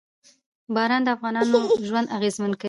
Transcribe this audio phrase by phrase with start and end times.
[0.75, 1.57] باران د افغانانو
[1.87, 2.59] ژوند اغېزمن کوي.